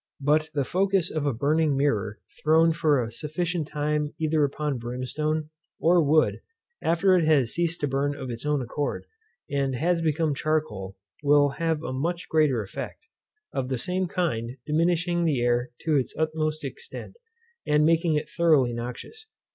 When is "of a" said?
1.11-1.31